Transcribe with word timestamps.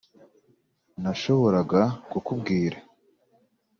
nashoboraga 1.01 1.81
kukubwira 2.09 2.77